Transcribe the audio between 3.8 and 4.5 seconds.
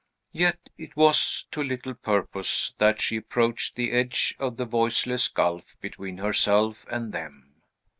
edge